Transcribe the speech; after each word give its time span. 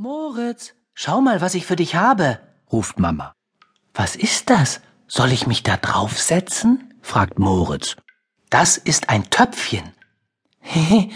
Moritz, 0.00 0.74
schau 0.94 1.20
mal, 1.20 1.40
was 1.40 1.56
ich 1.56 1.66
für 1.66 1.74
dich 1.74 1.96
habe, 1.96 2.38
ruft 2.70 3.00
Mama. 3.00 3.32
Was 3.94 4.14
ist 4.14 4.48
das? 4.48 4.80
Soll 5.08 5.32
ich 5.32 5.48
mich 5.48 5.64
da 5.64 5.76
draufsetzen? 5.76 6.94
fragt 7.02 7.40
Moritz. 7.40 7.96
Das 8.48 8.76
ist 8.76 9.08
ein 9.08 9.28
Töpfchen. 9.28 9.92
Hehe, 10.60 11.08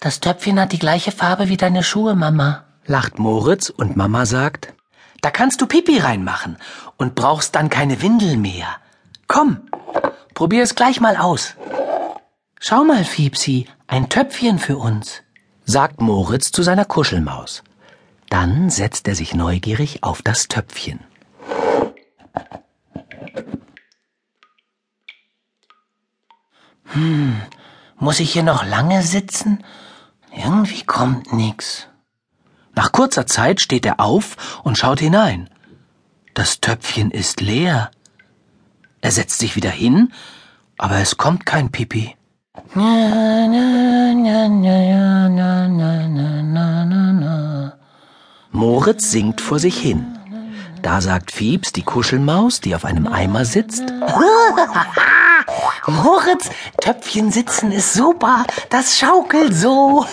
das 0.00 0.18
Töpfchen 0.18 0.58
hat 0.58 0.72
die 0.72 0.80
gleiche 0.80 1.12
Farbe 1.12 1.48
wie 1.48 1.56
deine 1.56 1.84
Schuhe, 1.84 2.16
Mama, 2.16 2.64
lacht 2.84 3.20
Moritz 3.20 3.70
und 3.70 3.96
Mama 3.96 4.26
sagt, 4.26 4.74
da 5.20 5.30
kannst 5.30 5.60
du 5.60 5.68
Pipi 5.68 6.00
reinmachen 6.00 6.58
und 6.96 7.14
brauchst 7.14 7.54
dann 7.54 7.70
keine 7.70 8.02
Windel 8.02 8.36
mehr. 8.36 8.66
Komm, 9.28 9.68
probier 10.34 10.64
es 10.64 10.74
gleich 10.74 11.00
mal 11.00 11.16
aus. 11.16 11.54
Schau 12.58 12.82
mal, 12.82 13.04
Fiepsi, 13.04 13.68
ein 13.86 14.08
Töpfchen 14.08 14.58
für 14.58 14.78
uns, 14.78 15.22
sagt 15.64 16.00
Moritz 16.00 16.50
zu 16.50 16.64
seiner 16.64 16.86
Kuschelmaus. 16.86 17.62
Dann 18.28 18.70
setzt 18.70 19.08
er 19.08 19.14
sich 19.14 19.34
neugierig 19.34 20.02
auf 20.02 20.22
das 20.22 20.48
Töpfchen. 20.48 21.00
Hm, 26.86 27.40
muss 27.98 28.20
ich 28.20 28.32
hier 28.32 28.42
noch 28.42 28.64
lange 28.64 29.02
sitzen? 29.02 29.64
Irgendwie 30.34 30.82
kommt 30.82 31.32
nix. 31.32 31.88
Nach 32.74 32.92
kurzer 32.92 33.26
Zeit 33.26 33.60
steht 33.60 33.86
er 33.86 34.00
auf 34.00 34.60
und 34.64 34.76
schaut 34.76 35.00
hinein. 35.00 35.48
Das 36.34 36.60
Töpfchen 36.60 37.10
ist 37.10 37.40
leer. 37.40 37.90
Er 39.00 39.10
setzt 39.12 39.38
sich 39.38 39.56
wieder 39.56 39.70
hin, 39.70 40.12
aber 40.76 40.96
es 40.96 41.16
kommt 41.16 41.46
kein 41.46 41.70
Pipi. 41.70 42.14
Moritz 48.86 49.10
singt 49.10 49.40
vor 49.40 49.58
sich 49.58 49.76
hin. 49.76 50.16
Da 50.80 51.00
sagt 51.00 51.32
Fiebs, 51.32 51.72
die 51.72 51.82
Kuschelmaus, 51.82 52.60
die 52.60 52.76
auf 52.76 52.84
einem 52.84 53.08
Eimer 53.08 53.44
sitzt. 53.44 53.82
Moritz, 55.88 56.48
Töpfchen 56.80 57.32
sitzen 57.32 57.72
ist 57.72 57.94
super, 57.94 58.44
das 58.70 58.96
schaukelt 58.96 59.56
so. 59.56 60.06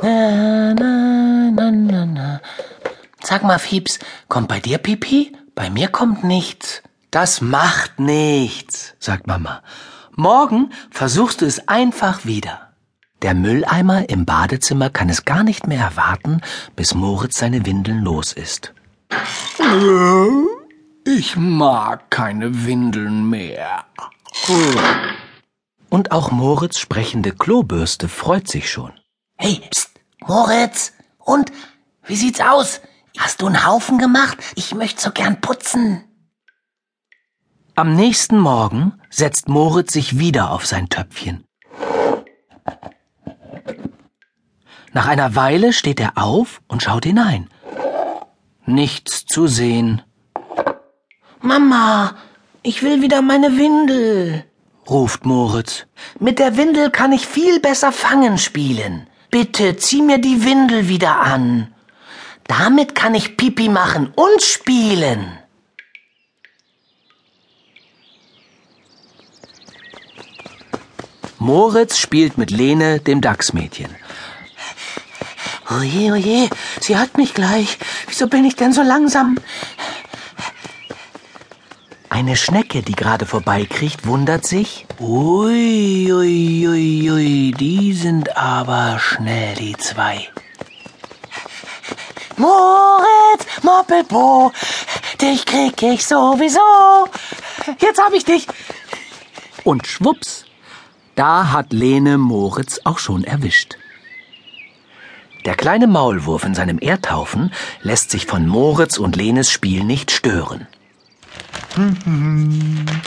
Sag 3.22 3.42
mal, 3.42 3.58
Fiebs, 3.58 3.98
kommt 4.28 4.48
bei 4.48 4.60
dir 4.60 4.78
Pipi? 4.78 5.36
Bei 5.54 5.68
mir 5.68 5.88
kommt 5.88 6.24
nichts. 6.24 6.82
Das 7.10 7.42
macht 7.42 8.00
nichts, 8.00 8.94
sagt 9.00 9.26
Mama. 9.26 9.62
Morgen 10.12 10.70
versuchst 10.90 11.42
du 11.42 11.44
es 11.44 11.68
einfach 11.68 12.24
wieder. 12.24 12.66
Der 13.22 13.34
Mülleimer 13.34 14.08
im 14.08 14.26
Badezimmer 14.26 14.90
kann 14.90 15.08
es 15.08 15.24
gar 15.24 15.42
nicht 15.42 15.66
mehr 15.66 15.80
erwarten, 15.80 16.42
bis 16.74 16.94
Moritz 16.94 17.38
seine 17.38 17.64
Windeln 17.64 18.02
los 18.02 18.32
ist. 18.32 18.74
Ich 21.04 21.36
mag 21.36 22.10
keine 22.10 22.66
Windeln 22.66 23.30
mehr. 23.30 23.84
Und 25.88 26.12
auch 26.12 26.30
Moritz 26.30 26.78
sprechende 26.78 27.32
Klobürste 27.32 28.08
freut 28.08 28.48
sich 28.48 28.70
schon. 28.70 28.92
Hey, 29.38 29.62
pst, 29.70 29.90
Moritz! 30.26 30.92
Und? 31.18 31.52
Wie 32.04 32.16
sieht's 32.16 32.40
aus? 32.40 32.80
Hast 33.18 33.40
du 33.40 33.46
einen 33.46 33.66
Haufen 33.66 33.98
gemacht? 33.98 34.38
Ich 34.56 34.74
möchte 34.74 35.00
so 35.00 35.10
gern 35.10 35.40
putzen. 35.40 36.04
Am 37.74 37.94
nächsten 37.94 38.38
Morgen 38.38 39.00
setzt 39.10 39.48
Moritz 39.48 39.92
sich 39.92 40.18
wieder 40.18 40.50
auf 40.50 40.66
sein 40.66 40.88
Töpfchen. 40.88 41.44
Nach 44.96 45.08
einer 45.08 45.34
Weile 45.34 45.74
steht 45.74 46.00
er 46.00 46.12
auf 46.16 46.62
und 46.68 46.82
schaut 46.82 47.04
hinein. 47.04 47.50
Nichts 48.64 49.26
zu 49.26 49.46
sehen. 49.46 50.00
Mama, 51.42 52.14
ich 52.62 52.82
will 52.82 53.02
wieder 53.02 53.20
meine 53.20 53.58
Windel, 53.58 54.46
ruft 54.88 55.26
Moritz. 55.26 55.84
Mit 56.18 56.38
der 56.38 56.56
Windel 56.56 56.88
kann 56.90 57.12
ich 57.12 57.26
viel 57.26 57.60
besser 57.60 57.92
Fangen 57.92 58.38
spielen. 58.38 59.06
Bitte 59.30 59.76
zieh 59.76 60.00
mir 60.00 60.16
die 60.16 60.46
Windel 60.46 60.88
wieder 60.88 61.20
an. 61.20 61.74
Damit 62.44 62.94
kann 62.94 63.14
ich 63.14 63.36
Pipi 63.36 63.68
machen 63.68 64.14
und 64.16 64.40
spielen. 64.40 65.38
Moritz 71.38 71.98
spielt 71.98 72.38
mit 72.38 72.50
Lene, 72.50 72.98
dem 73.00 73.20
Dachsmädchen. 73.20 73.94
Oje, 75.76 76.12
oje, 76.12 76.48
sie 76.80 76.96
hat 76.96 77.18
mich 77.18 77.34
gleich. 77.34 77.78
Wieso 78.06 78.28
bin 78.28 78.46
ich 78.46 78.56
denn 78.56 78.72
so 78.72 78.82
langsam? 78.82 79.36
Eine 82.08 82.34
Schnecke, 82.36 82.82
die 82.82 82.94
gerade 82.94 83.26
vorbeikriecht, 83.26 84.06
wundert 84.06 84.46
sich. 84.46 84.86
Ui, 84.98 86.10
ui, 86.10 86.66
ui, 86.66 87.10
ui, 87.10 87.50
die 87.58 87.92
sind 87.92 88.34
aber 88.38 88.98
schnell, 88.98 89.54
die 89.56 89.76
zwei. 89.76 90.26
Moritz, 92.38 93.44
Moppelpo, 93.62 94.52
dich 95.20 95.44
krieg 95.44 95.82
ich 95.82 96.06
sowieso. 96.06 97.08
Jetzt 97.80 98.00
hab 98.00 98.14
ich 98.14 98.24
dich. 98.24 98.46
Und 99.64 99.86
schwupps, 99.86 100.46
da 101.16 101.50
hat 101.52 101.74
Lene 101.74 102.16
Moritz 102.16 102.80
auch 102.84 102.98
schon 102.98 103.24
erwischt. 103.24 103.76
Der 105.46 105.54
kleine 105.54 105.86
Maulwurf 105.86 106.44
in 106.44 106.54
seinem 106.54 106.78
Erdhaufen 106.80 107.52
lässt 107.80 108.10
sich 108.10 108.26
von 108.26 108.48
Moritz 108.48 108.98
und 108.98 109.14
Lenes 109.14 109.48
Spiel 109.50 109.84
nicht 109.84 110.10
stören. 110.10 110.66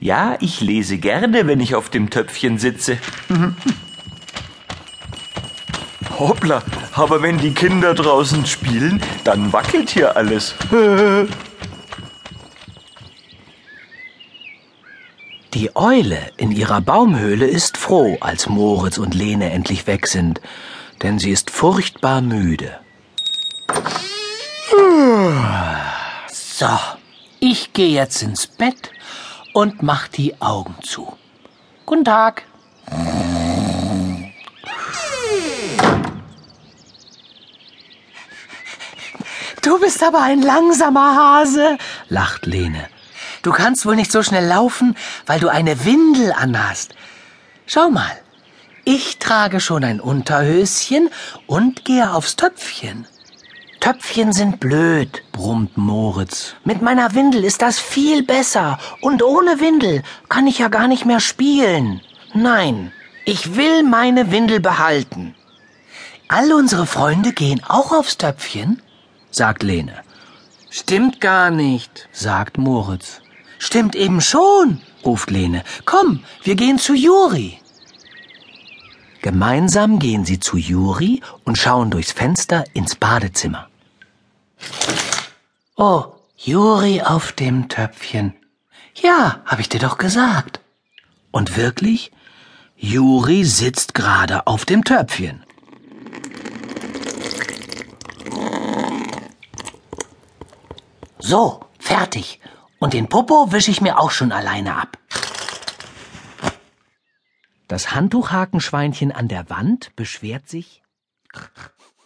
Ja, 0.00 0.36
ich 0.40 0.62
lese 0.62 0.96
gerne, 0.96 1.46
wenn 1.46 1.60
ich 1.60 1.74
auf 1.74 1.90
dem 1.90 2.08
Töpfchen 2.08 2.58
sitze. 2.58 2.96
Hoppla, 6.18 6.62
aber 6.94 7.20
wenn 7.20 7.36
die 7.36 7.52
Kinder 7.52 7.94
draußen 7.94 8.46
spielen, 8.46 9.02
dann 9.22 9.52
wackelt 9.52 9.90
hier 9.90 10.16
alles. 10.16 10.54
Die 15.54 15.76
Eule 15.76 16.18
in 16.38 16.50
ihrer 16.50 16.80
Baumhöhle 16.80 17.46
ist 17.46 17.76
froh, 17.76 18.16
als 18.20 18.48
Moritz 18.48 18.96
und 18.96 19.14
Lene 19.14 19.50
endlich 19.52 19.86
weg 19.86 20.06
sind, 20.06 20.40
denn 21.02 21.18
sie 21.18 21.30
ist 21.30 21.50
furchtbar 21.50 22.22
müde. 22.22 22.80
So, 26.30 26.78
ich 27.38 27.74
gehe 27.74 27.90
jetzt 27.90 28.22
ins 28.22 28.46
Bett 28.46 28.90
und 29.52 29.82
mach 29.82 30.08
die 30.08 30.40
Augen 30.40 30.74
zu. 30.82 31.12
Guten 31.84 32.06
Tag. 32.06 32.44
Du 39.60 39.78
bist 39.78 40.02
aber 40.02 40.22
ein 40.22 40.40
langsamer 40.40 41.14
Hase, 41.14 41.76
lacht 42.08 42.46
Lene. 42.46 42.88
Du 43.42 43.50
kannst 43.50 43.86
wohl 43.86 43.96
nicht 43.96 44.12
so 44.12 44.22
schnell 44.22 44.46
laufen, 44.46 44.96
weil 45.26 45.40
du 45.40 45.48
eine 45.48 45.84
Windel 45.84 46.32
anhast. 46.32 46.94
Schau 47.66 47.90
mal, 47.90 48.12
ich 48.84 49.18
trage 49.18 49.60
schon 49.60 49.84
ein 49.84 50.00
Unterhöschen 50.00 51.08
und 51.46 51.84
gehe 51.84 52.12
aufs 52.12 52.36
Töpfchen. 52.36 53.06
Töpfchen 53.80 54.32
sind 54.32 54.60
blöd, 54.60 55.24
brummt 55.32 55.76
Moritz. 55.76 56.54
Mit 56.64 56.82
meiner 56.82 57.14
Windel 57.14 57.42
ist 57.44 57.62
das 57.62 57.80
viel 57.80 58.22
besser. 58.22 58.78
Und 59.00 59.24
ohne 59.24 59.58
Windel 59.60 60.02
kann 60.28 60.46
ich 60.46 60.60
ja 60.60 60.68
gar 60.68 60.86
nicht 60.86 61.04
mehr 61.04 61.18
spielen. 61.18 62.00
Nein, 62.34 62.92
ich 63.24 63.56
will 63.56 63.82
meine 63.82 64.30
Windel 64.30 64.60
behalten. 64.60 65.34
All 66.28 66.52
unsere 66.52 66.86
Freunde 66.86 67.32
gehen 67.32 67.60
auch 67.66 67.92
aufs 67.92 68.18
Töpfchen, 68.18 68.80
sagt 69.30 69.62
Lene. 69.62 69.94
Stimmt 70.70 71.20
gar 71.20 71.50
nicht, 71.50 72.08
sagt 72.12 72.58
Moritz. 72.58 73.21
Stimmt 73.64 73.94
eben 73.94 74.20
schon, 74.20 74.80
ruft 75.04 75.30
Lene. 75.30 75.62
Komm, 75.84 76.24
wir 76.42 76.56
gehen 76.56 76.80
zu 76.80 76.94
Juri. 76.94 77.60
Gemeinsam 79.22 80.00
gehen 80.00 80.24
sie 80.24 80.40
zu 80.40 80.56
Juri 80.56 81.22
und 81.44 81.58
schauen 81.58 81.88
durchs 81.88 82.10
Fenster 82.10 82.64
ins 82.74 82.96
Badezimmer. 82.96 83.68
Oh, 85.76 86.06
Juri 86.36 87.02
auf 87.02 87.30
dem 87.30 87.68
Töpfchen. 87.68 88.34
Ja, 88.96 89.42
hab 89.46 89.60
ich 89.60 89.68
dir 89.68 89.78
doch 89.78 89.96
gesagt. 89.96 90.58
Und 91.30 91.56
wirklich, 91.56 92.10
Juri 92.76 93.44
sitzt 93.44 93.94
gerade 93.94 94.48
auf 94.48 94.64
dem 94.64 94.82
Töpfchen. 94.82 95.44
So, 101.20 101.64
fertig. 101.78 102.40
Und 102.82 102.94
den 102.94 103.08
Popo 103.08 103.52
wische 103.52 103.70
ich 103.70 103.80
mir 103.80 104.00
auch 104.00 104.10
schon 104.10 104.32
alleine 104.32 104.74
ab. 104.74 104.98
Das 107.68 107.94
Handtuchhakenschweinchen 107.94 109.12
an 109.12 109.28
der 109.28 109.48
Wand 109.48 109.94
beschwert 109.94 110.48
sich. 110.48 110.82